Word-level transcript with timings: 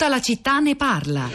Tutta 0.00 0.14
la 0.14 0.22
città 0.22 0.60
ne 0.60 0.76
parla. 0.76 1.28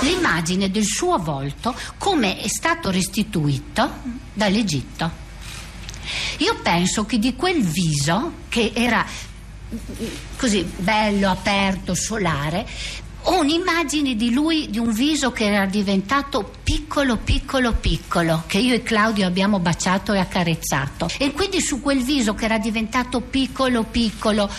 L'immagine 0.00 0.68
del 0.68 0.82
suo 0.82 1.16
volto 1.16 1.72
come 1.96 2.40
è 2.40 2.48
stato 2.48 2.90
restituito 2.90 3.88
dall'Egitto. 4.32 5.08
Io 6.38 6.56
penso 6.64 7.06
che 7.06 7.20
di 7.20 7.36
quel 7.36 7.62
viso, 7.62 8.32
che 8.48 8.72
era 8.74 9.06
così 10.36 10.64
bello, 10.64 11.30
aperto, 11.30 11.94
solare, 11.94 12.66
ho 13.28 13.40
un'immagine 13.40 14.16
di 14.16 14.32
lui, 14.32 14.68
di 14.68 14.78
un 14.78 14.92
viso 14.92 15.30
che 15.30 15.44
era 15.44 15.66
diventato 15.66 16.50
piccolo, 16.64 17.16
piccolo, 17.16 17.74
piccolo, 17.74 18.42
che 18.46 18.58
io 18.58 18.74
e 18.74 18.82
Claudio 18.82 19.26
abbiamo 19.26 19.60
baciato 19.60 20.12
e 20.12 20.18
accarezzato. 20.18 21.08
E 21.18 21.30
quindi 21.32 21.60
su 21.60 21.80
quel 21.80 22.02
viso 22.02 22.34
che 22.34 22.44
era 22.44 22.58
diventato 22.58 23.20
piccolo, 23.20 23.82
piccolo, 23.84 24.50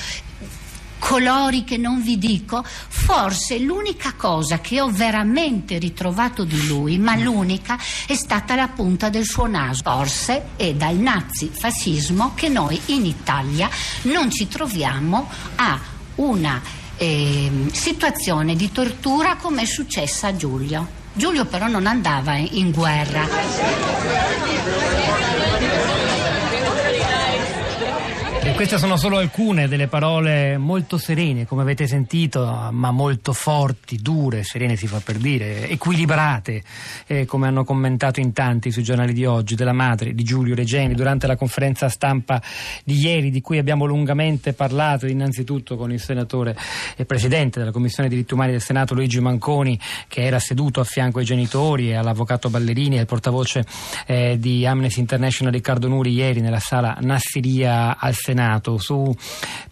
colori 1.08 1.64
che 1.64 1.78
non 1.78 2.02
vi 2.02 2.18
dico, 2.18 2.62
forse 2.66 3.60
l'unica 3.60 4.16
cosa 4.18 4.60
che 4.60 4.82
ho 4.82 4.90
veramente 4.92 5.78
ritrovato 5.78 6.44
di 6.44 6.68
lui, 6.68 6.98
ma 6.98 7.16
l'unica, 7.16 7.80
è 8.06 8.14
stata 8.14 8.56
la 8.56 8.68
punta 8.68 9.08
del 9.08 9.24
suo 9.24 9.48
naso. 9.48 9.84
Forse 9.84 10.50
è 10.58 10.74
dal 10.74 10.98
nazifascismo 10.98 12.34
che 12.36 12.50
noi 12.50 12.78
in 12.88 13.06
Italia 13.06 13.70
non 14.02 14.30
ci 14.30 14.50
troviamo 14.50 15.30
a 15.56 15.80
una 16.16 16.62
eh, 16.98 17.68
situazione 17.72 18.58
di 18.58 18.70
tortura 18.74 19.38
come 19.38 19.62
è 19.62 19.66
successa 19.66 20.28
a 20.28 20.36
Giulio. 20.36 20.90
Giulio 21.14 21.46
però 21.46 21.68
non 21.68 21.88
andava 21.88 22.36
in 22.36 22.72
guerra. 22.72 23.26
Queste 28.58 28.80
sono 28.80 28.98
solo 28.98 29.18
alcune 29.18 29.68
delle 29.68 29.86
parole 29.86 30.58
molto 30.58 30.98
serene, 30.98 31.46
come 31.46 31.62
avete 31.62 31.86
sentito, 31.86 32.70
ma 32.72 32.90
molto 32.90 33.32
forti, 33.32 33.98
dure, 33.98 34.42
serene 34.42 34.76
si 34.76 34.88
fa 34.88 35.00
per 35.00 35.18
dire, 35.18 35.70
equilibrate, 35.70 36.64
eh, 37.06 37.26
come 37.26 37.46
hanno 37.46 37.64
commentato 37.64 38.20
in 38.20 38.34
tanti 38.34 38.72
sui 38.72 38.82
giornali 38.82 39.14
di 39.14 39.26
oggi, 39.26 39.54
della 39.54 39.74
madre 39.74 40.16
di 40.16 40.24
Giulio 40.24 40.56
Regeni 40.56 40.96
durante 40.96 41.28
la 41.28 41.36
conferenza 41.36 41.88
stampa 41.88 42.42
di 42.84 42.98
ieri, 42.98 43.30
di 43.30 43.42
cui 43.42 43.60
abbiamo 43.60 43.86
lungamente 43.86 44.54
parlato, 44.54 45.06
innanzitutto 45.06 45.78
con 45.78 45.92
il 45.92 46.00
senatore 46.00 46.58
e 46.96 47.06
presidente 47.06 47.60
della 47.60 47.72
Commissione 47.72 48.10
diritti 48.10 48.34
umani 48.34 48.54
del 48.54 48.62
Senato 48.62 48.96
Luigi 48.96 49.20
Manconi, 49.20 49.80
che 50.08 50.24
era 50.24 50.40
seduto 50.40 50.80
a 50.80 50.84
fianco 50.84 51.20
ai 51.20 51.26
genitori 51.26 51.92
e 51.92 51.96
all'avvocato 51.96 52.50
Ballerini 52.50 52.96
e 52.96 53.00
al 53.02 53.06
portavoce 53.06 53.64
eh, 54.08 54.38
di 54.40 54.66
Amnesty 54.66 55.00
International 55.00 55.54
Riccardo 55.54 55.88
Nuri 55.88 56.12
ieri 56.12 56.42
nella 56.42 56.60
sala 56.60 56.98
Nassiria 57.02 58.00
al 58.00 58.16
Senato. 58.16 58.46
Senato 58.48 58.78
su, 58.78 59.14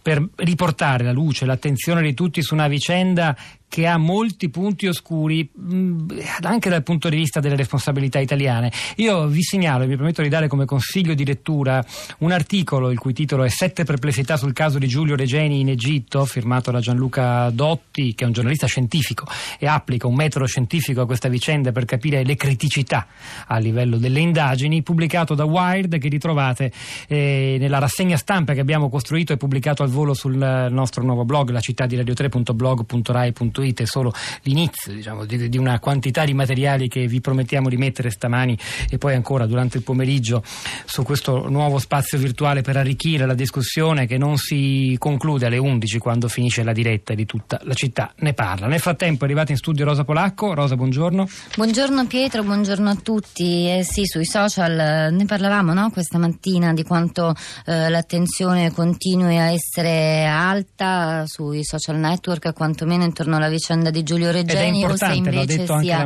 per 0.01 0.27
riportare 0.35 1.05
la 1.05 1.13
luce, 1.13 1.45
l'attenzione 1.45 2.01
di 2.01 2.13
tutti 2.13 2.41
su 2.41 2.53
una 2.53 2.67
vicenda 2.67 3.35
che 3.67 3.87
ha 3.87 3.97
molti 3.97 4.49
punti 4.49 4.87
oscuri 4.87 5.49
mh, 5.53 6.19
anche 6.41 6.69
dal 6.69 6.83
punto 6.83 7.09
di 7.09 7.17
vista 7.17 7.39
delle 7.39 7.55
responsabilità 7.55 8.19
italiane. 8.19 8.71
Io 8.97 9.27
vi 9.27 9.41
segnalo 9.41 9.83
e 9.83 9.87
mi 9.87 9.95
permetto 9.95 10.21
di 10.21 10.29
dare 10.29 10.47
come 10.47 10.65
consiglio 10.65 11.13
di 11.13 11.25
lettura 11.25 11.83
un 12.19 12.31
articolo 12.31 12.89
il 12.89 12.97
cui 12.97 13.13
titolo 13.13 13.43
è 13.43 13.49
Sette 13.49 13.83
perplessità 13.83 14.37
sul 14.37 14.53
caso 14.53 14.77
di 14.77 14.87
Giulio 14.87 15.15
Regeni 15.15 15.59
in 15.59 15.69
Egitto, 15.69 16.25
firmato 16.25 16.71
da 16.71 16.79
Gianluca 16.79 17.49
Dotti, 17.49 18.15
che 18.15 18.23
è 18.23 18.27
un 18.27 18.33
giornalista 18.33 18.67
scientifico 18.67 19.25
e 19.59 19.67
applica 19.67 20.07
un 20.07 20.15
metodo 20.15 20.45
scientifico 20.45 21.01
a 21.01 21.05
questa 21.05 21.27
vicenda 21.27 21.71
per 21.71 21.85
capire 21.85 22.23
le 22.23 22.35
criticità 22.35 23.07
a 23.47 23.57
livello 23.57 23.97
delle 23.97 24.19
indagini, 24.19 24.83
pubblicato 24.83 25.35
da 25.35 25.43
Wired 25.43 25.97
che 25.97 26.07
ritrovate 26.07 26.71
eh, 27.07 27.57
nella 27.59 27.79
rassegna 27.79 28.17
stampa 28.17 28.53
che 28.53 28.61
abbiamo 28.61 28.89
costruito 28.89 29.33
e 29.33 29.37
pubblicato 29.37 29.83
al 29.83 29.89
volo 29.89 30.13
sul 30.13 30.37
nostro 30.37 31.03
nuovo 31.03 31.25
blog, 31.25 31.49
la 31.49 31.59
città 31.59 31.85
di 31.85 31.97
radio3.blog.rai.it 31.97 33.54
costruite 33.55 33.85
solo 33.85 34.13
l'inizio 34.41 34.93
diciamo, 34.93 35.23
di, 35.23 35.47
di, 35.47 35.57
una 35.57 35.79
quantità 35.79 36.25
di 36.25 36.33
materiali 36.33 36.89
che 36.89 37.07
vi 37.07 37.21
promettiamo 37.21 37.69
di 37.69 37.77
mettere 37.77 38.09
stamani 38.09 38.57
e 38.89 38.97
poi 38.97 39.13
ancora 39.15 39.45
durante 39.45 39.77
il 39.77 39.83
pomeriggio 39.83 40.43
su 40.85 41.03
questo 41.03 41.47
nuovo 41.47 41.79
spazio 41.79 42.17
virtuale 42.17 42.61
per 42.61 42.75
arricchire 42.75 43.25
la 43.25 43.33
discussione 43.33 44.05
che 44.05 44.17
non 44.17 44.37
si 44.37 44.95
conclude 44.99 45.45
alle 45.45 45.57
11 45.57 45.97
quando 45.99 46.27
finisce 46.27 46.63
la 46.63 46.73
diretta 46.73 47.13
di 47.13 47.25
tutta 47.25 47.59
la 47.63 47.73
città 47.73 48.13
ne 48.17 48.33
parla. 48.33 48.67
Nel 48.67 48.79
frattempo 48.79 49.23
è 49.23 49.25
arrivata 49.25 49.51
in 49.51 49.57
studio 49.57 49.85
Rosa 49.85 50.03
Polacco. 50.03 50.53
Rosa, 50.53 50.75
buongiorno. 50.75 51.27
Buongiorno 51.55 52.05
Pietro, 52.07 52.43
buongiorno 52.43 52.89
a 52.89 52.95
tutti. 52.95 53.69
Eh 53.69 53.83
sì, 53.83 54.05
sui 54.05 54.25
social 54.25 54.77
eh, 54.77 55.09
ne 55.11 55.25
parlavamo 55.25 55.73
no? 55.73 55.89
questa 55.91 56.17
mattina 56.17 56.73
di 56.73 56.83
quanto 56.83 57.33
eh, 57.65 57.89
l'attenzione 57.89 58.71
continui 58.71 59.37
a 59.37 59.51
essere 59.51 60.25
alta 60.25 61.23
sui 61.25 61.63
social 61.63 61.97
network, 61.97 62.53
quantomeno 62.53 63.03
intorno 63.03 63.37
alla 63.37 63.44
vicenda 63.49 63.89
di 63.89 64.03
Giulio 64.03 64.31
Regeni 64.31 64.85
o 64.85 64.95
se 64.95 65.13
invece 65.13 65.65
sia, 65.65 66.05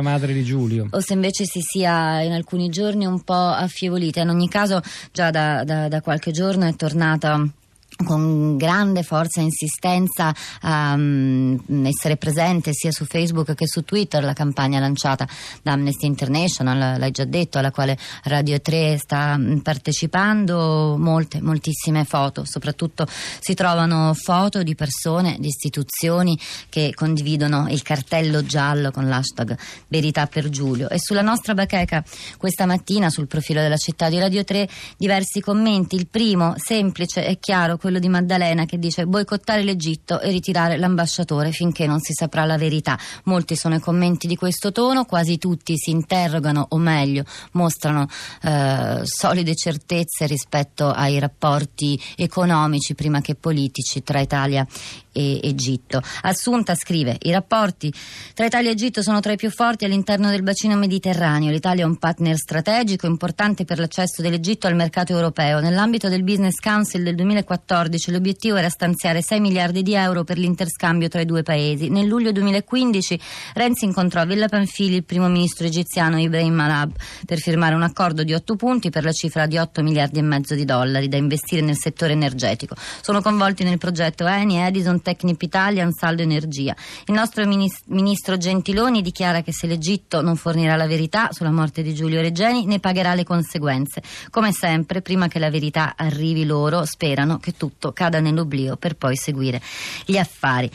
O 0.90 1.00
se 1.00 1.12
invece 1.12 1.44
si 1.44 1.60
sia 1.60 2.20
in 2.22 2.32
alcuni 2.32 2.68
giorni 2.68 3.06
un 3.06 3.22
po' 3.22 3.34
affievolita. 3.34 4.20
In 4.20 4.28
ogni 4.28 4.48
caso 4.48 4.80
già 5.12 5.30
da, 5.30 5.64
da, 5.64 5.88
da 5.88 6.00
qualche 6.00 6.30
giorno 6.30 6.66
è 6.66 6.74
tornata 6.74 7.44
con 8.04 8.56
grande 8.56 9.02
forza 9.02 9.40
e 9.40 9.44
insistenza 9.44 10.34
um, 10.62 11.58
essere 11.84 12.16
presente 12.16 12.72
sia 12.72 12.90
su 12.90 13.04
Facebook 13.04 13.54
che 13.54 13.66
su 13.66 13.84
Twitter 13.84 14.22
la 14.22 14.32
campagna 14.32 14.80
lanciata 14.80 15.26
da 15.62 15.72
Amnesty 15.72 16.06
International, 16.06 16.98
l'hai 16.98 17.10
già 17.10 17.24
detto, 17.24 17.58
alla 17.58 17.70
quale 17.70 17.98
Radio 18.24 18.60
3 18.60 18.98
sta 18.98 19.36
mm, 19.36 19.58
partecipando, 19.58 20.96
molte, 20.98 21.40
moltissime 21.40 22.04
foto, 22.04 22.44
soprattutto 22.44 23.06
si 23.08 23.54
trovano 23.54 24.14
foto 24.14 24.62
di 24.62 24.74
persone, 24.74 25.36
di 25.38 25.48
istituzioni 25.48 26.38
che 26.68 26.92
condividono 26.94 27.66
il 27.68 27.82
cartello 27.82 28.44
giallo 28.44 28.90
con 28.90 29.08
l'hashtag 29.08 29.56
Verità 29.88 30.26
per 30.26 30.48
Giulio. 30.48 30.88
E 30.88 30.98
sulla 30.98 31.22
nostra 31.22 31.54
bacheca 31.54 32.04
questa 32.36 32.66
mattina 32.66 33.10
sul 33.10 33.26
profilo 33.26 33.60
della 33.60 33.76
città 33.76 34.08
di 34.08 34.18
Radio 34.18 34.44
3 34.44 34.68
diversi 34.96 35.40
commenti, 35.40 35.96
il 35.96 36.06
primo 36.06 36.54
semplice 36.56 37.26
e 37.26 37.38
chiaro, 37.38 37.76
quello 37.90 37.98
di 37.98 38.08
Maddalena 38.08 38.66
che 38.66 38.78
dice 38.78 39.04
boicottare 39.04 39.64
l'Egitto 39.64 40.20
e 40.20 40.30
ritirare 40.30 40.76
l'ambasciatore 40.76 41.50
finché 41.50 41.88
non 41.88 41.98
si 41.98 42.12
saprà 42.12 42.44
la 42.44 42.56
verità. 42.56 42.96
Molti 43.24 43.56
sono 43.56 43.74
i 43.74 43.80
commenti 43.80 44.28
di 44.28 44.36
questo 44.36 44.70
tono, 44.70 45.04
quasi 45.04 45.38
tutti 45.38 45.76
si 45.76 45.90
interrogano 45.90 46.66
o 46.68 46.76
meglio 46.76 47.24
mostrano 47.52 48.06
eh, 48.42 49.00
solide 49.02 49.56
certezze 49.56 50.26
rispetto 50.26 50.88
ai 50.88 51.18
rapporti 51.18 52.00
economici 52.14 52.94
prima 52.94 53.20
che 53.20 53.34
politici 53.34 54.04
tra 54.04 54.20
Italia 54.20 54.64
e 55.09 55.09
Egitto. 55.12 56.02
Assunta 56.22 56.74
scrive: 56.74 57.16
I 57.20 57.32
rapporti 57.32 57.92
tra 58.34 58.46
Italia 58.46 58.70
e 58.70 58.72
Egitto 58.72 59.02
sono 59.02 59.20
tra 59.20 59.32
i 59.32 59.36
più 59.36 59.50
forti 59.50 59.84
all'interno 59.84 60.30
del 60.30 60.42
bacino 60.42 60.76
mediterraneo. 60.76 61.50
L'Italia 61.50 61.84
è 61.84 61.86
un 61.86 61.96
partner 61.96 62.36
strategico 62.36 63.06
importante 63.06 63.64
per 63.64 63.78
l'accesso 63.78 64.22
dell'Egitto 64.22 64.66
al 64.66 64.74
mercato 64.74 65.12
europeo. 65.12 65.60
Nell'ambito 65.60 66.08
del 66.08 66.22
Business 66.22 66.58
Council 66.58 67.02
del 67.02 67.14
2014 67.14 68.10
l'obiettivo 68.12 68.56
era 68.56 68.68
stanziare 68.68 69.22
6 69.22 69.40
miliardi 69.40 69.82
di 69.82 69.94
euro 69.94 70.24
per 70.24 70.38
l'interscambio 70.38 71.08
tra 71.08 71.20
i 71.20 71.26
due 71.26 71.42
paesi. 71.42 71.88
Nel 71.88 72.06
luglio 72.06 72.32
2015 72.32 73.20
Renzi 73.54 73.84
incontrò 73.84 74.20
a 74.20 74.24
Villa 74.24 74.48
Panfili 74.48 74.96
il 74.96 75.04
primo 75.04 75.28
ministro 75.28 75.66
egiziano 75.66 76.18
Ibrahim 76.18 76.54
Malab 76.54 76.92
per 77.26 77.38
firmare 77.38 77.74
un 77.74 77.82
accordo 77.82 78.22
di 78.22 78.32
8 78.32 78.56
punti 78.56 78.90
per 78.90 79.04
la 79.04 79.12
cifra 79.12 79.46
di 79.46 79.58
8 79.58 79.82
miliardi 79.82 80.18
e 80.18 80.22
mezzo 80.22 80.54
di 80.54 80.64
dollari 80.64 81.08
da 81.08 81.16
investire 81.16 81.62
nel 81.62 81.76
settore 81.76 82.12
energetico. 82.12 82.74
Sono 83.00 83.20
coinvolti 83.20 83.64
nel 83.64 83.78
progetto 83.78 84.26
Eni, 84.26 84.58
Edison, 84.58 84.99
Technip 85.00 85.40
Italia, 85.42 85.84
Ansaldo 85.84 86.22
Energia. 86.22 86.74
Il 87.06 87.14
nostro 87.14 87.46
ministro 87.46 88.36
Gentiloni 88.36 89.02
dichiara 89.02 89.42
che 89.42 89.52
se 89.52 89.66
l'Egitto 89.66 90.20
non 90.22 90.36
fornirà 90.36 90.76
la 90.76 90.86
verità 90.86 91.28
sulla 91.32 91.50
morte 91.50 91.82
di 91.82 91.94
Giulio 91.94 92.20
Regeni 92.20 92.66
ne 92.66 92.80
pagherà 92.80 93.14
le 93.14 93.24
conseguenze. 93.24 94.02
Come 94.30 94.52
sempre, 94.52 95.02
prima 95.02 95.28
che 95.28 95.38
la 95.38 95.50
verità 95.50 95.94
arrivi 95.96 96.44
loro, 96.44 96.84
sperano 96.84 97.38
che 97.38 97.56
tutto 97.56 97.92
cada 97.92 98.20
nell'oblio 98.20 98.76
per 98.76 98.96
poi 98.96 99.16
seguire 99.16 99.60
gli 100.04 100.16
affari. 100.16 100.70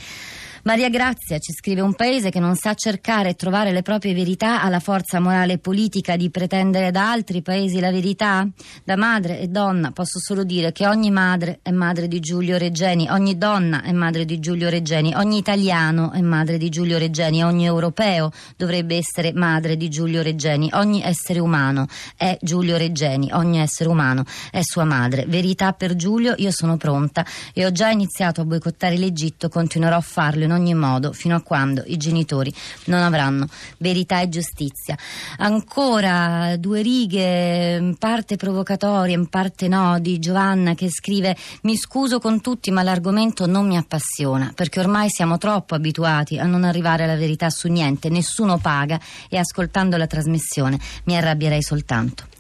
Maria 0.68 0.90
Grazia 0.90 1.38
ci 1.38 1.54
scrive 1.54 1.82
un 1.82 1.94
paese 1.94 2.32
che 2.32 2.40
non 2.40 2.56
sa 2.56 2.74
cercare 2.74 3.30
e 3.30 3.36
trovare 3.36 3.72
le 3.72 3.84
proprie 3.84 4.16
verità 4.16 4.64
ha 4.64 4.70
la 4.70 4.80
forza 4.80 5.20
morale 5.20 5.54
e 5.54 5.58
politica 5.60 6.16
di 6.16 6.32
pretendere 6.32 6.90
da 6.90 7.12
altri 7.12 7.44
paesi 7.44 7.80
la 7.80 7.92
verità? 7.92 8.48
Da 8.84 8.96
madre 8.96 9.40
e 9.40 9.48
donna 9.48 9.92
posso 9.92 10.18
solo 10.18 10.44
dire 10.44 10.72
che 10.72 10.88
ogni 10.88 11.12
madre 11.12 11.60
è 11.62 11.70
madre 11.70 12.08
di 12.08 12.20
Giulio 12.20 12.58
Reggeni, 12.58 13.08
ogni 13.12 13.38
donna 13.38 13.84
è 13.84 13.92
madre 13.92 14.26
di 14.26 14.40
Giulio 14.40 14.68
Reggeni, 14.70 15.14
ogni 15.14 15.38
italiano 15.38 16.12
è 16.12 16.22
madre 16.22 16.58
di 16.58 16.70
Giulio 16.70 16.98
Reggeni, 16.98 17.44
ogni 17.44 17.66
europeo 17.66 18.32
dovrebbe 18.58 18.96
essere 18.96 19.34
madre 19.34 19.78
di 19.78 19.88
Giulio 19.88 20.24
Reggeni, 20.24 20.72
ogni 20.74 21.04
essere 21.04 21.38
umano 21.38 21.86
è 22.18 22.40
Giulio 22.42 22.76
Reggeni, 22.76 23.30
ogni 23.34 23.60
essere 23.60 23.88
umano 23.88 24.26
è 24.50 24.62
sua 24.64 24.84
madre. 24.84 25.26
Verità 25.28 25.74
per 25.74 25.96
Giulio, 25.96 26.34
io 26.38 26.50
sono 26.50 26.76
pronta 26.76 27.24
e 27.54 27.68
ho 27.68 27.72
già 27.72 27.90
iniziato 27.90 28.42
a 28.42 28.46
boicottare 28.46 28.98
l'Egitto, 28.98 29.48
continuerò 29.48 29.98
a 29.98 30.02
farlo 30.02 30.44
in 30.44 30.54
ogni 30.56 30.74
modo 30.74 31.14
fino 31.14 31.36
a 31.36 31.42
quando 31.42 31.84
i 31.86 31.98
genitori 31.98 32.54
non 32.86 33.02
avranno 33.02 33.48
verità 33.78 34.22
e 34.22 34.30
giustizia. 34.30 34.98
Ancora 35.38 36.56
due 36.58 36.82
righe, 36.82 37.78
in 37.80 37.96
parte 37.98 38.36
provocatorie, 38.36 39.16
in 39.16 39.28
parte 39.28 39.68
no, 39.68 40.00
di 40.00 40.20
Giovanna 40.20 40.74
che 40.74 40.90
scrive 40.90 41.36
mi 41.62 41.76
scuso 41.76 42.20
con 42.20 42.42
tutti 42.42 42.72
ma 42.72 42.84
l'argomento 42.84 43.46
non 43.46 43.68
mi 43.68 43.78
appassiona 43.78 44.52
perché 44.56 44.80
ormai 44.80 45.10
siamo 45.10 45.38
troppo 45.38 45.76
abituati 45.76 46.38
a 46.38 46.46
non 46.46 46.64
arrivare 46.64 47.04
alla 47.04 47.16
verità 47.16 47.50
su 47.50 47.68
niente, 47.68 48.10
nessuno 48.10 48.58
paga 48.58 49.00
e 49.30 49.38
ascoltando 49.38 49.98
la 49.98 50.08
trasmissione 50.08 50.80
mi 51.06 51.16
arrabbierei 51.16 51.62
soltanto. 51.62 52.35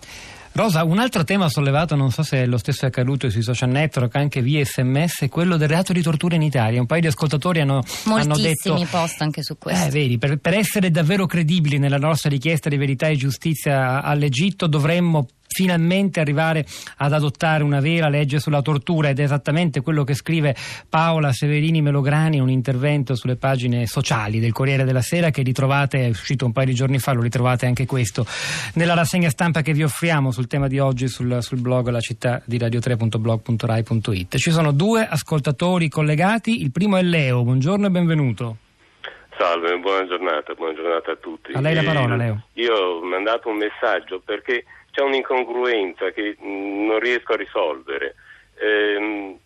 Rosa, 0.57 0.85
un 0.85 0.99
altro 0.99 1.25
tema 1.25 1.49
sollevato, 1.49 1.97
non 1.97 2.11
so 2.11 2.23
se 2.23 2.45
lo 2.45 2.57
stesso 2.57 2.85
è 2.85 2.87
accaduto 2.87 3.29
sui 3.29 3.41
social 3.41 3.67
network, 3.67 4.15
anche 4.15 4.41
via 4.41 4.63
sms, 4.63 5.23
è 5.23 5.27
quello 5.27 5.57
del 5.57 5.67
reato 5.67 5.91
di 5.91 6.01
tortura 6.01 6.35
in 6.35 6.43
Italia. 6.43 6.79
Un 6.79 6.85
paio 6.85 7.01
di 7.01 7.07
ascoltatori 7.07 7.59
hanno, 7.59 7.83
hanno 8.05 8.37
detto... 8.37 8.69
Moltissimi 8.69 8.85
post 8.85 9.21
anche 9.21 9.43
su 9.43 9.57
questo. 9.57 9.87
Eh, 9.87 9.89
vedi, 9.89 10.17
per, 10.17 10.37
per 10.37 10.53
essere 10.53 10.91
davvero 10.91 11.25
credibili 11.25 11.77
nella 11.77 11.97
nostra 11.97 12.29
richiesta 12.29 12.69
di 12.69 12.77
verità 12.77 13.07
e 13.07 13.17
giustizia 13.17 14.01
all'Egitto 14.01 14.67
dovremmo 14.67 15.27
finalmente 15.55 16.19
arrivare 16.19 16.65
ad 16.97 17.13
adottare 17.13 17.63
una 17.63 17.79
vera 17.79 18.09
legge 18.09 18.39
sulla 18.39 18.61
tortura 18.61 19.07
ed 19.07 19.19
è 19.19 19.23
esattamente 19.23 19.79
quello 19.79 20.03
che 20.03 20.13
scrive 20.13 20.53
Paola 20.89 21.31
Severini 21.31 21.81
Melograni 21.81 22.35
in 22.35 22.41
un 22.41 22.49
intervento 22.49 23.15
sulle 23.15 23.37
pagine 23.37 23.85
sociali 23.85 24.41
del 24.41 24.51
Corriere 24.51 24.83
della 24.83 25.01
Sera 25.01 25.29
che 25.29 25.43
ritrovate, 25.43 26.07
è 26.07 26.09
uscito 26.09 26.45
un 26.45 26.51
paio 26.51 26.65
di 26.65 26.73
giorni 26.73 26.99
fa, 26.99 27.13
lo 27.13 27.21
ritrovate 27.21 27.67
anche 27.67 27.85
questo 27.85 28.25
nella 28.73 28.95
rassegna 28.95 29.29
stampa 29.29 29.61
che 29.61 29.71
vi 29.71 29.83
offriamo 29.83 30.31
sul 30.31 30.47
tema 30.47 30.67
di 30.67 30.77
oggi 30.77 31.07
sul, 31.07 31.41
sul 31.41 31.61
blog 31.61 31.87
la 31.87 32.01
città 32.01 32.41
di 32.43 32.57
radio3.blog.rai.it. 32.57 34.35
Ci 34.35 34.51
sono 34.51 34.73
due 34.73 35.07
ascoltatori 35.07 35.87
collegati, 35.87 36.61
il 36.61 36.71
primo 36.73 36.97
è 36.97 37.01
Leo, 37.01 37.43
buongiorno 37.43 37.87
e 37.87 37.89
benvenuto. 37.89 38.57
Salve, 39.37 39.77
buona 39.79 40.05
giornata, 40.05 40.53
buona 40.53 40.73
giornata 40.73 41.11
a 41.11 41.15
tutti. 41.15 41.53
A 41.53 41.61
lei 41.61 41.75
la 41.75 41.83
parola, 41.83 42.15
Leo. 42.17 42.43
Io 42.53 42.73
ho 42.73 43.05
mandato 43.05 43.49
un 43.49 43.57
messaggio 43.57 44.21
perché 44.23 44.63
c'è 44.95 45.01
un'incongruenza 45.01 46.11
che 46.11 46.37
mh, 46.39 46.85
non 46.85 46.99
riesco 46.99 47.33
a 47.33 47.35
risolvere. 47.35 48.15
Ehm, 48.59 49.37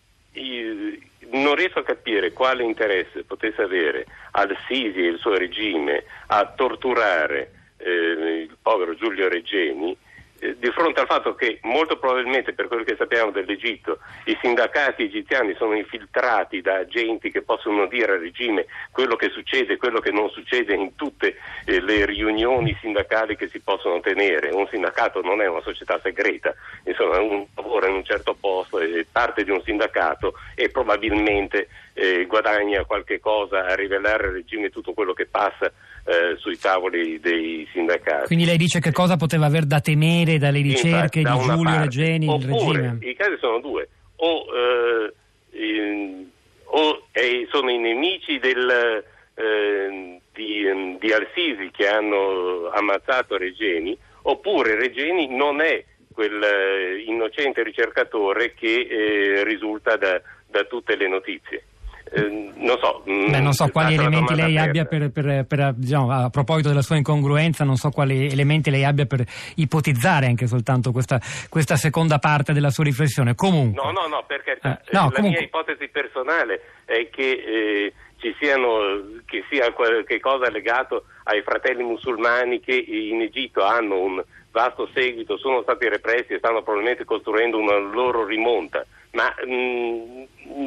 non 1.32 1.54
riesco 1.56 1.80
a 1.80 1.84
capire 1.84 2.32
quale 2.32 2.62
interesse 2.62 3.24
potesse 3.24 3.62
avere 3.62 4.06
Al-Sisi 4.32 5.00
e 5.00 5.08
il 5.08 5.18
suo 5.18 5.34
regime 5.36 6.04
a 6.28 6.46
torturare 6.46 7.50
eh, 7.78 7.90
il 7.90 8.56
povero 8.62 8.94
Giulio 8.94 9.28
Reggeni 9.28 9.90
eh, 9.90 9.96
di 10.40 10.70
fronte 10.70 11.00
al 11.00 11.06
fatto 11.06 11.34
che 11.34 11.58
molto 11.62 11.98
probabilmente 11.98 12.54
per 12.54 12.66
quello 12.66 12.82
che 12.82 12.96
sappiamo 12.96 13.30
dell'Egitto 13.30 13.98
i 14.24 14.36
sindacati 14.40 15.04
egiziani 15.04 15.54
sono 15.54 15.74
infiltrati 15.74 16.62
da 16.62 16.76
agenti 16.76 17.30
che 17.30 17.42
possono 17.42 17.86
dire 17.86 18.12
al 18.12 18.20
regime 18.20 18.64
quello 18.90 19.16
che 19.16 19.28
succede 19.28 19.74
e 19.74 19.76
quello 19.76 20.00
che 20.00 20.10
non 20.10 20.30
succede 20.30 20.74
in 20.74 20.94
tutte 20.96 21.36
eh, 21.66 21.80
le 21.80 22.06
riunioni 22.06 22.74
sindacali 22.80 23.36
che 23.36 23.48
si 23.48 23.60
possono 23.60 24.00
tenere. 24.00 24.50
Un 24.50 24.66
sindacato 24.68 25.20
non 25.20 25.42
è 25.42 25.46
una 25.46 25.60
società 25.60 26.00
segreta, 26.02 26.54
insomma 26.84 27.20
uno 27.20 27.46
lavora 27.54 27.88
in 27.88 27.96
un 27.96 28.04
certo 28.04 28.34
posto, 28.34 28.78
è 28.78 29.04
parte 29.10 29.44
di 29.44 29.50
un 29.50 29.62
sindacato 29.62 30.34
e 30.54 30.70
probabilmente 30.70 31.68
eh, 31.92 32.24
guadagna 32.24 32.84
qualche 32.84 33.20
cosa 33.20 33.66
a 33.66 33.74
rivelare 33.74 34.28
al 34.28 34.32
regime 34.32 34.70
tutto 34.70 34.94
quello 34.94 35.12
che 35.12 35.26
passa 35.26 35.70
eh, 36.04 36.36
sui 36.38 36.58
tavoli 36.58 37.20
dei 37.20 37.68
sindacati. 37.72 38.26
Quindi 38.26 38.44
lei 38.44 38.56
dice 38.56 38.80
che 38.80 38.92
cosa 38.92 39.16
poteva 39.16 39.46
aver 39.46 39.64
da 39.64 39.80
temere 39.80 40.38
dalle 40.38 40.60
ricerche 40.60 41.20
Infatti, 41.20 41.38
di 41.38 41.48
Giulio 41.48 41.62
parte. 41.62 41.80
Regeni, 41.80 42.24
il 42.24 42.30
Oppure? 42.30 42.98
I 43.00 43.14
casi 43.14 43.36
sono 43.38 43.60
due, 43.60 43.88
o, 44.16 44.44
eh, 44.54 45.12
in, 45.58 46.28
o 46.64 47.02
sono 47.50 47.70
i 47.70 47.78
nemici 47.78 48.38
del, 48.38 49.04
eh, 49.34 50.20
di, 50.32 50.96
di 50.98 51.12
Al-Sisi 51.12 51.70
che 51.72 51.88
hanno 51.88 52.70
ammazzato 52.70 53.36
Regeni, 53.36 53.96
oppure 54.22 54.76
Regeni 54.76 55.28
non 55.28 55.60
è 55.60 55.84
quel 56.12 56.42
eh, 56.42 57.04
innocente 57.06 57.62
ricercatore 57.62 58.54
che 58.54 58.86
eh, 58.88 59.44
risulta 59.44 59.96
da, 59.96 60.20
da 60.46 60.64
tutte 60.64 60.96
le 60.96 61.08
notizie. 61.08 61.64
Eh, 62.12 62.52
non 62.56 62.76
so, 62.80 63.02
Beh, 63.04 63.38
non 63.40 63.52
so 63.52 63.68
quali 63.68 63.94
elementi 63.94 64.34
lei 64.34 64.58
abbia 64.58 64.82
aperta. 64.82 65.08
per, 65.10 65.24
per- 65.24 65.44
per, 65.46 65.74
diciamo, 65.76 66.10
a 66.10 66.28
proposito 66.28 66.68
della 66.68 66.82
sua 66.82 66.96
incongruenza, 66.96 67.62
non 67.64 67.76
so 67.76 67.90
quali 67.90 68.26
elementi 68.28 68.68
lei 68.70 68.84
abbia 68.84 69.06
per 69.06 69.24
ipotizzare 69.56 70.26
anche 70.26 70.46
soltanto 70.48 70.90
questa, 70.90 71.20
questa 71.48 71.76
seconda 71.76 72.18
parte 72.18 72.52
della 72.52 72.70
sua 72.70 72.82
riflessione. 72.84 73.34
Comunque, 73.36 73.80
No, 73.82 73.92
no, 73.92 74.06
no, 74.08 74.24
perché 74.26 74.58
Eh, 74.60 74.68
eh, 74.68 74.78
no, 74.90 75.04
la 75.04 75.10
comunque- 75.10 75.28
mia 75.30 75.40
ipotesi 75.40 75.88
personale 75.88 76.60
è 76.84 77.08
che 77.10 77.30
eh, 77.30 77.92
ci 78.18 78.34
siano, 78.40 78.78
che 79.24 79.44
sia 79.48 79.72
qualche 79.72 80.18
cosa 80.18 80.50
legato 80.50 81.04
ai 81.24 81.42
fratelli 81.42 81.84
musulmani 81.84 82.58
che 82.60 82.74
in 82.74 83.20
Egitto 83.22 83.62
hanno 83.64 83.98
un 84.00 84.22
vasto 84.50 84.88
seguito, 84.92 85.38
sono 85.38 85.62
stati 85.62 85.88
repressi 85.88 86.32
e 86.32 86.38
stanno 86.38 86.62
probabilmente 86.62 87.04
costruendo 87.04 87.56
una 87.56 87.78
loro 87.78 88.26
rimonta, 88.26 88.84
ma 89.12 89.32
mh, 89.46 90.24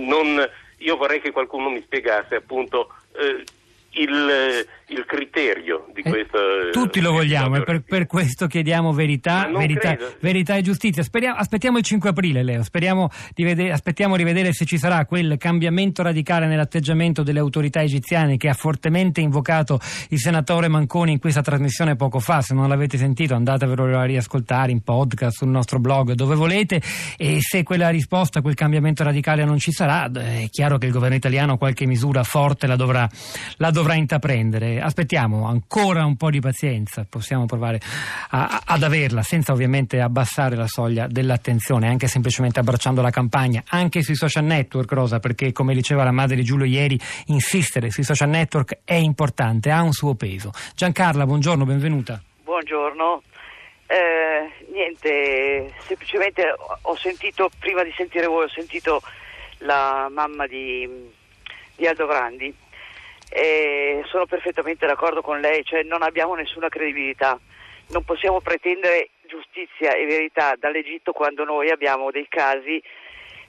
non, 0.07 0.49
io 0.83 0.97
vorrei 0.97 1.21
che 1.21 1.31
qualcuno 1.31 1.69
mi 1.69 1.81
spiegasse 1.81 2.35
appunto 2.35 2.94
eh, 3.15 3.44
il, 4.01 4.68
il 4.95 5.05
criterio 5.05 5.87
di 5.93 6.01
Eh, 6.01 6.09
questo. 6.09 6.37
tutti 6.71 7.01
lo 7.01 7.11
vogliamo 7.11 7.55
e 7.57 7.63
per, 7.63 7.81
per 7.83 8.05
questo 8.07 8.47
chiediamo 8.47 8.93
verità, 8.93 9.49
verità, 9.53 9.97
verità 10.19 10.55
e 10.55 10.61
giustizia. 10.61 11.03
Speriamo- 11.03 11.37
aspettiamo 11.37 11.77
il 11.77 11.83
5 11.83 12.09
aprile, 12.09 12.43
Leo. 12.43 12.63
Speriamo 12.63 13.09
di 13.33 13.43
vede- 13.43 13.71
aspettiamo 13.71 14.15
di 14.17 14.23
vedere 14.23 14.53
se 14.53 14.65
ci 14.65 14.77
sarà 14.77 15.05
quel 15.05 15.37
cambiamento 15.37 16.03
radicale 16.03 16.47
nell'atteggiamento 16.47 17.23
delle 17.23 17.39
autorità 17.39 17.81
egiziane 17.81 18.37
che 18.37 18.49
ha 18.49 18.53
fortemente 18.53 19.21
invocato 19.21 19.79
il 20.09 20.19
senatore 20.19 20.67
Manconi 20.67 21.13
in 21.13 21.19
questa 21.19 21.41
trasmissione 21.41 21.95
poco 21.95 22.19
fa. 22.19 22.41
Se 22.41 22.53
non 22.53 22.67
l'avete 22.69 22.97
sentito, 22.97 23.33
andatevelo 23.35 23.97
a 23.97 24.03
riascoltare 24.03 24.71
in 24.71 24.81
podcast 24.81 25.37
sul 25.37 25.49
nostro 25.49 25.79
blog 25.79 26.13
dove 26.13 26.35
volete. 26.35 26.81
E 27.17 27.39
se 27.41 27.63
quella 27.63 27.89
risposta, 27.89 28.41
quel 28.41 28.53
cambiamento 28.55 29.03
radicale 29.03 29.43
non 29.45 29.57
ci 29.57 29.71
sarà, 29.71 30.09
è 30.11 30.47
chiaro 30.49 30.77
che 30.77 30.85
il 30.85 30.91
governo 30.91 31.15
italiano 31.15 31.57
qualche 31.57 31.85
misura 31.85 32.23
forte 32.23 32.67
la 32.67 32.75
dovrà, 32.75 33.07
la 33.57 33.69
dovrà 33.71 33.95
intraprendere. 33.95 34.81
Aspettiamo 34.83 35.47
ancora 35.47 36.06
un 36.06 36.15
po' 36.18 36.30
di 36.30 36.39
pazienza, 36.39 37.06
possiamo 37.09 37.45
provare 37.45 37.80
a- 38.30 38.62
ad 38.65 38.83
averla 38.83 39.21
senza 39.21 39.51
ovviamente 39.53 40.00
abbassare 40.01 40.56
la 40.56 40.68
soglia 40.68 41.07
dell'attenzione, 41.07 41.88
anche 41.88 42.07
semplicemente 42.07 42.59
abbracciando 42.59 43.01
la 43.01 43.09
campagna, 43.09 43.63
anche 43.69 44.01
sui 44.03 44.15
social 44.15 44.44
network, 44.44 44.91
Rosa, 44.91 45.19
perché 45.19 45.51
come 45.51 45.74
diceva 45.74 46.03
la 46.03 46.12
madre 46.12 46.35
di 46.35 46.44
Giulio 46.44 46.65
ieri, 46.65 47.00
insistere 47.27 47.89
sui 47.91 48.03
social 48.03 48.30
network 48.30 48.80
è 48.83 48.94
importante, 48.95 49.71
ha 49.71 49.81
un 49.81 49.91
suo 49.94 50.15
peso. 50.15 50.51
Giancarla, 50.75 51.25
buongiorno, 51.25 51.65
benvenuta. 51.65 52.21
Buongiorno. 52.44 53.21
Eh, 53.88 54.71
niente, 54.71 55.74
semplicemente 55.86 56.44
ho- 56.50 56.77
ho 56.81 56.95
sentito, 56.95 57.50
prima 57.59 57.83
di 57.83 57.94
sentire 57.95 58.25
voi, 58.27 58.45
ho 58.45 58.50
sentito 58.50 59.01
la 59.59 60.07
mamma 60.12 60.47
di, 60.47 60.88
di 61.75 61.86
Aldo 61.88 62.06
Grandi 62.07 62.53
e 63.33 64.03
sono 64.06 64.25
perfettamente 64.27 64.86
d'accordo 64.86 65.22
con 65.22 65.39
lei, 65.39 65.63
cioè 65.65 65.81
non 65.84 66.03
abbiamo 66.03 66.36
nessuna 66.36 66.69
credibilità, 66.69 67.39
non 67.89 68.03
possiamo 68.03 68.39
pretendere 68.41 69.10
giustizia 69.25 69.93
e 69.96 70.05
verità 70.05 70.53
dall'Egitto 70.57 71.12
quando 71.13 71.43
noi 71.43 71.69
abbiamo 71.72 72.12
dei 72.12 72.27
casi 72.29 72.81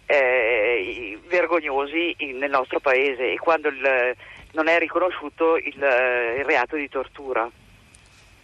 eh, 0.07 1.19
vergognosi 1.27 2.15
in- 2.19 2.37
nel 2.37 2.51
nostro 2.51 2.79
paese 2.81 3.33
e 3.33 3.39
quando 3.39 3.69
il- 3.69 4.15
non 4.53 4.69
è 4.69 4.79
riconosciuto 4.79 5.57
il, 5.57 5.75
il 5.75 6.45
reato 6.45 6.77
di 6.77 6.89
tortura. 6.89 7.51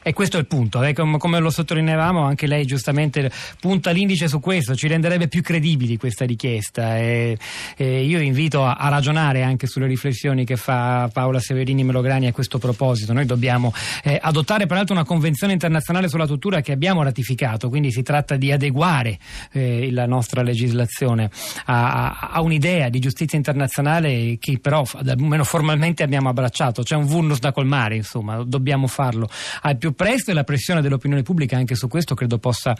E 0.03 0.15
questo 0.15 0.39
è 0.39 0.41
il 0.41 0.47
punto, 0.47 0.83
eh, 0.83 0.95
com- 0.95 1.19
come 1.19 1.39
lo 1.41 1.51
sottolineavamo 1.51 2.23
anche 2.23 2.47
lei 2.47 2.65
giustamente 2.65 3.31
punta 3.61 3.91
l'indice 3.91 4.29
su 4.29 4.41
questo, 4.41 4.75
ci 4.75 4.89
renderebbe 4.89 5.29
più 5.29 5.43
credibili 5.43 5.99
questa 5.99 6.25
richiesta 6.25 6.97
e, 6.97 7.37
e 7.77 8.05
io 8.05 8.19
invito 8.19 8.65
a, 8.65 8.77
a 8.77 8.89
ragionare 8.89 9.43
anche 9.43 9.67
sulle 9.67 9.87
riflessioni 9.87 10.47
che 10.47 10.57
fa 10.57 11.11
Paola 11.13 11.39
Severini 11.39 11.85
Melograni 11.85 12.29
a 12.29 12.33
questo 12.33 12.59
proposito. 12.59 13.13
Noi 13.13 13.27
dobbiamo 13.27 13.75
eh, 14.03 14.19
adottare 14.21 14.65
peraltro 14.65 14.95
una 14.95 15.05
convenzione 15.05 15.53
internazionale 15.53 16.09
sulla 16.09 16.27
tortura 16.27 16.63
che 16.63 16.73
abbiamo 16.73 17.03
ratificato, 17.03 17.69
quindi 17.69 17.93
si 17.93 18.03
tratta 18.03 18.37
di 18.37 18.51
adeguare 18.53 19.19
eh, 19.53 19.91
la 19.93 20.07
nostra 20.07 20.41
legislazione 20.41 21.31
a, 21.67 22.09
a- 22.09 22.31
a 22.33 22.41
un'idea 22.41 22.89
di 22.89 23.01
giustizia 23.01 23.37
internazionale 23.37 24.39
che 24.41 24.59
però 24.61 24.83
almeno 25.07 25.45
formalmente 25.45 26.03
abbiamo 26.03 26.31
abbracciato, 26.31 26.83
c'è 26.83 26.97
un 26.97 27.05
vulnus 27.05 27.39
da 27.39 27.53
colmare, 27.53 27.97
insomma, 27.97 28.43
dobbiamo 28.45 28.87
farlo 28.87 29.29
al 29.61 29.77
più 29.77 29.90
più 29.91 29.95
presto 29.95 30.31
e 30.31 30.35
la 30.35 30.45
pressione 30.45 30.81
dell'opinione 30.81 31.23
pubblica 31.23 31.57
anche 31.57 31.75
su 31.75 31.89
questo 31.89 32.15
credo 32.15 32.39
possa, 32.39 32.77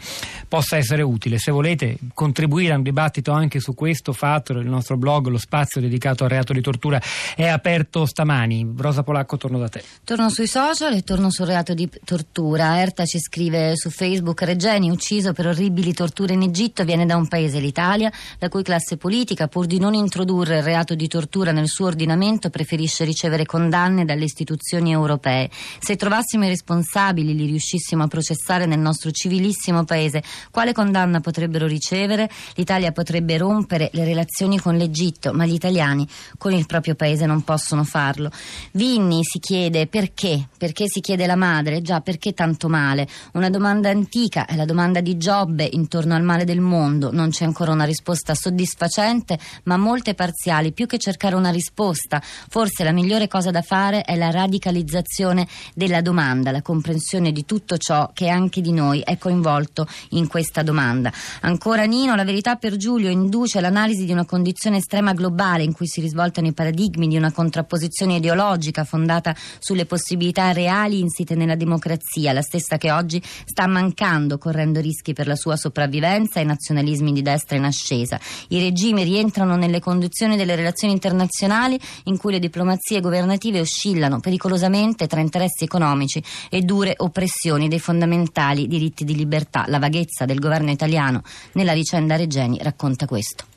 possa 0.47 0.77
essere 0.77 1.01
utile. 1.01 1.37
Se 1.37 1.51
volete 1.51 1.97
contribuire 2.13 2.73
a 2.73 2.77
un 2.77 2.83
dibattito 2.83 3.31
anche 3.31 3.59
su 3.59 3.73
questo, 3.73 4.13
fatelo, 4.13 4.59
il 4.59 4.67
nostro 4.67 4.97
blog, 4.97 5.27
lo 5.27 5.37
spazio 5.37 5.81
dedicato 5.81 6.23
al 6.23 6.29
reato 6.29 6.53
di 6.53 6.61
tortura 6.61 7.01
è 7.35 7.47
aperto 7.47 8.05
stamani. 8.05 8.73
Rosa 8.77 9.03
Polacco, 9.03 9.37
torno 9.37 9.59
da 9.59 9.69
te. 9.69 9.83
Torno 10.03 10.29
sui 10.29 10.47
social 10.47 10.93
e 10.93 11.03
torno 11.03 11.29
sul 11.29 11.47
reato 11.47 11.73
di 11.73 11.89
tortura. 12.03 12.79
Erta 12.79 13.05
ci 13.05 13.19
scrive 13.19 13.75
su 13.75 13.89
Facebook: 13.89 14.41
Regeni, 14.41 14.89
ucciso 14.89 15.33
per 15.33 15.47
orribili 15.47 15.93
torture 15.93 16.33
in 16.33 16.41
Egitto, 16.43 16.83
viene 16.83 17.05
da 17.05 17.15
un 17.15 17.27
paese, 17.27 17.59
l'Italia, 17.59 18.11
la 18.39 18.49
cui 18.49 18.63
classe 18.63 18.97
politica, 18.97 19.47
pur 19.47 19.65
di 19.65 19.79
non 19.79 19.93
introdurre 19.93 20.57
il 20.57 20.63
reato 20.63 20.95
di 20.95 21.07
tortura 21.07 21.51
nel 21.51 21.67
suo 21.67 21.87
ordinamento, 21.87 22.49
preferisce 22.49 23.03
ricevere 23.03 23.45
condanne 23.45 24.05
dalle 24.05 24.23
istituzioni 24.23 24.91
europee. 24.91 25.49
Se 25.79 25.95
trovassimo 25.95 26.45
i 26.45 26.49
responsabili, 26.49 26.99
li 27.09 27.45
riuscissimo 27.45 28.03
a 28.03 28.07
processare 28.07 28.65
nel 28.65 28.79
nostro 28.79 29.11
civilissimo 29.11 29.83
paese, 29.83 30.23
quale 30.51 30.71
condanna 30.73 31.19
potrebbero 31.19 31.65
ricevere? 31.65 32.29
L'Italia 32.55 32.91
potrebbe 32.91 33.37
rompere 33.37 33.89
le 33.93 34.03
relazioni 34.03 34.59
con 34.59 34.77
l'Egitto, 34.77 35.33
ma 35.33 35.45
gli 35.45 35.53
italiani 35.53 36.07
con 36.37 36.53
il 36.53 36.65
proprio 36.67 36.93
paese 36.95 37.25
non 37.25 37.41
possono 37.41 37.83
farlo. 37.83 38.29
Vinni 38.73 39.21
si 39.23 39.39
chiede 39.39 39.87
perché? 39.87 40.47
Perché 40.57 40.87
si 40.87 41.01
chiede 41.01 41.25
la 41.25 41.35
madre? 41.35 41.81
Già, 41.81 42.01
perché 42.01 42.33
tanto 42.33 42.69
male? 42.69 43.07
Una 43.33 43.49
domanda 43.49 43.89
antica, 43.89 44.45
è 44.45 44.55
la 44.55 44.65
domanda 44.65 45.01
di 45.01 45.17
Giobbe 45.17 45.67
intorno 45.71 46.15
al 46.15 46.23
male 46.23 46.45
del 46.45 46.61
mondo. 46.61 47.11
Non 47.11 47.29
c'è 47.29 47.45
ancora 47.45 47.71
una 47.71 47.85
risposta 47.85 48.35
soddisfacente, 48.35 49.39
ma 49.63 49.77
molte 49.77 50.13
parziali. 50.13 50.71
Più 50.71 50.85
che 50.85 50.99
cercare 50.99 51.35
una 51.35 51.49
risposta, 51.49 52.21
forse 52.21 52.83
la 52.83 52.91
migliore 52.91 53.27
cosa 53.27 53.49
da 53.49 53.61
fare 53.61 54.03
è 54.03 54.15
la 54.15 54.29
radicalizzazione 54.29 55.47
della 55.73 56.01
domanda, 56.01 56.51
la 56.51 56.61
comprensione 56.61 56.89
di 57.31 57.45
tutto 57.45 57.77
ciò 57.77 58.11
che 58.13 58.27
anche 58.27 58.61
di 58.61 58.71
noi 58.71 59.01
è 59.01 59.17
coinvolto 59.17 59.87
in 60.09 60.27
questa 60.27 60.63
domanda. 60.63 61.11
Ancora 61.41 61.83
Nino, 61.83 62.15
la 62.15 62.23
verità 62.23 62.55
per 62.55 62.75
Giulio 62.77 63.09
induce 63.09 63.61
l'analisi 63.61 64.05
di 64.05 64.11
una 64.11 64.25
condizione 64.25 64.77
estrema 64.77 65.13
globale 65.13 65.63
in 65.63 65.73
cui 65.73 65.87
si 65.87 66.01
risvoltano 66.01 66.47
i 66.47 66.53
paradigmi 66.53 67.07
di 67.07 67.17
una 67.17 67.31
contrapposizione 67.31 68.15
ideologica 68.15 68.83
fondata 68.83 69.35
sulle 69.59 69.85
possibilità 69.85 70.51
reali 70.51 70.99
insite 70.99 71.35
nella 71.35 71.55
democrazia, 71.55 72.33
la 72.33 72.41
stessa 72.41 72.77
che 72.77 72.91
oggi 72.91 73.21
sta 73.45 73.67
mancando, 73.67 74.37
correndo 74.37 74.79
rischi 74.79 75.13
per 75.13 75.27
la 75.27 75.35
sua 75.35 75.55
sopravvivenza 75.55 76.39
ai 76.39 76.45
nazionalismi 76.45 77.13
di 77.13 77.21
destra 77.21 77.57
in 77.57 77.65
ascesa. 77.65 78.19
I 78.49 78.59
regimi 78.59 79.03
rientrano 79.03 79.55
nelle 79.55 79.79
condizioni 79.79 80.35
delle 80.35 80.55
relazioni 80.55 80.93
internazionali 80.93 81.79
in 82.05 82.17
cui 82.17 82.31
le 82.31 82.39
diplomazie 82.39 82.99
governative 82.99 83.59
oscillano 83.59 84.19
pericolosamente 84.19 85.07
tra 85.07 85.19
interessi 85.21 85.63
economici 85.63 86.23
e 86.49 86.61
dure 86.61 86.80
oppressioni 86.97 87.67
dei 87.67 87.79
fondamentali 87.79 88.67
diritti 88.67 89.03
di 89.03 89.15
libertà. 89.15 89.65
La 89.67 89.79
vaghezza 89.79 90.25
del 90.25 90.39
governo 90.39 90.71
italiano 90.71 91.21
nella 91.53 91.73
vicenda 91.73 92.15
Regeni 92.15 92.57
racconta 92.61 93.05
questo. 93.05 93.50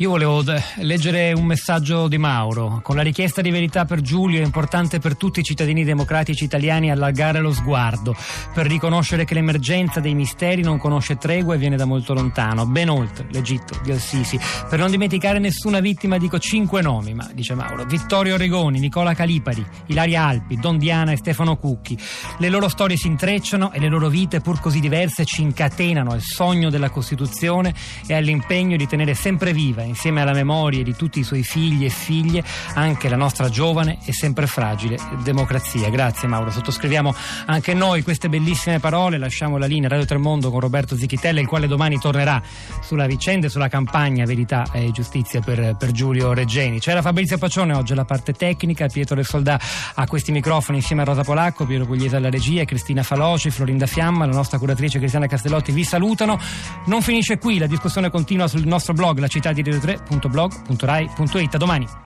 Io 0.00 0.10
volevo 0.10 0.44
leggere 0.80 1.32
un 1.32 1.46
messaggio 1.46 2.06
di 2.06 2.18
Mauro. 2.18 2.80
Con 2.82 2.96
la 2.96 3.02
richiesta 3.02 3.40
di 3.40 3.50
verità 3.50 3.86
per 3.86 4.02
Giulio 4.02 4.42
è 4.42 4.44
importante 4.44 4.98
per 4.98 5.16
tutti 5.16 5.40
i 5.40 5.42
cittadini 5.42 5.84
democratici 5.84 6.44
italiani 6.44 6.90
allargare 6.90 7.40
lo 7.40 7.50
sguardo 7.50 8.14
per 8.52 8.66
riconoscere 8.66 9.24
che 9.24 9.32
l'emergenza 9.32 9.98
dei 10.00 10.14
misteri 10.14 10.60
non 10.60 10.76
conosce 10.76 11.16
tregua 11.16 11.54
e 11.54 11.58
viene 11.58 11.76
da 11.76 11.86
molto 11.86 12.12
lontano, 12.12 12.66
ben 12.66 12.90
oltre 12.90 13.26
l'Egitto 13.30 13.80
di 13.82 13.90
Al-Sisi. 13.90 14.38
Per 14.68 14.78
non 14.78 14.90
dimenticare 14.90 15.38
nessuna 15.38 15.80
vittima 15.80 16.18
dico 16.18 16.38
cinque 16.38 16.82
nomi, 16.82 17.14
ma 17.14 17.30
dice 17.32 17.54
Mauro. 17.54 17.86
Vittorio 17.86 18.36
Regoni, 18.36 18.78
Nicola 18.78 19.14
Calipari, 19.14 19.64
Ilaria 19.86 20.26
Alpi, 20.26 20.56
Don 20.56 20.76
Diana 20.76 21.12
e 21.12 21.16
Stefano 21.16 21.56
Cucchi. 21.56 21.98
Le 22.36 22.50
loro 22.50 22.68
storie 22.68 22.98
si 22.98 23.06
intrecciano 23.06 23.72
e 23.72 23.80
le 23.80 23.88
loro 23.88 24.10
vite, 24.10 24.40
pur 24.42 24.60
così 24.60 24.78
diverse, 24.78 25.24
ci 25.24 25.40
incatenano 25.40 26.10
al 26.10 26.20
sogno 26.20 26.68
della 26.68 26.90
Costituzione 26.90 27.72
e 28.06 28.12
all'impegno 28.12 28.76
di 28.76 28.86
tenere 28.86 29.14
sempre 29.14 29.54
viva 29.54 29.84
insieme 29.86 30.20
alla 30.20 30.32
memoria 30.32 30.82
di 30.82 30.94
tutti 30.94 31.20
i 31.20 31.22
suoi 31.22 31.42
figli 31.42 31.84
e 31.84 31.90
figlie, 31.90 32.42
anche 32.74 33.08
la 33.08 33.16
nostra 33.16 33.48
giovane 33.48 33.98
e 34.04 34.12
sempre 34.12 34.46
fragile 34.46 34.98
democrazia. 35.22 35.88
Grazie 35.88 36.28
Mauro, 36.28 36.50
sottoscriviamo 36.50 37.14
anche 37.46 37.74
noi 37.74 38.02
queste 38.02 38.28
bellissime 38.28 38.80
parole, 38.80 39.18
lasciamo 39.18 39.58
la 39.58 39.66
linea 39.66 39.88
Radio 39.88 40.04
Tremondo 40.04 40.50
con 40.50 40.60
Roberto 40.60 40.96
Zichitella, 40.96 41.40
il 41.40 41.46
quale 41.46 41.66
domani 41.66 41.98
tornerà 41.98 42.42
sulla 42.82 43.06
vicenda 43.06 43.46
e 43.46 43.50
sulla 43.50 43.68
campagna 43.68 44.24
Verità 44.24 44.64
e 44.72 44.90
Giustizia 44.90 45.40
per, 45.40 45.76
per 45.78 45.92
Giulio 45.92 46.32
Reggeni. 46.32 46.80
C'era 46.80 47.02
Fabrizio 47.02 47.38
Pacione 47.38 47.74
oggi 47.74 47.92
alla 47.92 48.04
parte 48.04 48.32
tecnica, 48.32 48.86
Pietro 48.88 49.14
Del 49.14 49.24
Soldà 49.24 49.58
a 49.94 50.06
questi 50.06 50.32
microfoni 50.32 50.78
insieme 50.78 51.02
a 51.02 51.04
Rosa 51.04 51.22
Polacco, 51.22 51.64
Piero 51.64 51.86
Pugliese 51.86 52.16
alla 52.16 52.30
regia, 52.30 52.64
Cristina 52.64 53.02
Faloci, 53.02 53.50
Florinda 53.50 53.86
Fiamma, 53.86 54.26
la 54.26 54.34
nostra 54.34 54.58
curatrice 54.58 54.98
Cristiana 54.98 55.26
Castellotti 55.26 55.72
vi 55.72 55.84
salutano. 55.84 56.38
Non 56.86 57.02
finisce 57.02 57.38
qui, 57.38 57.58
la 57.58 57.66
discussione 57.66 58.10
continua 58.10 58.48
sul 58.48 58.66
nostro 58.66 58.92
blog, 58.92 59.18
la 59.18 59.28
città 59.28 59.52
di 59.52 59.62
Radio 59.80 60.20
3.blog.rai.it. 60.20 61.54
A 61.54 61.58
domani. 61.58 62.04